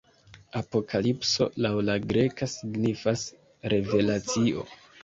[0.61, 3.31] Apokalipso, laŭ la greka, signifas
[3.77, 4.69] "Revelacio".